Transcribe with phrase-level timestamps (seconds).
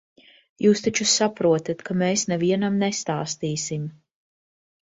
[0.65, 3.85] Jūs taču saprotat, ka mēs nevienam nestāstīsim.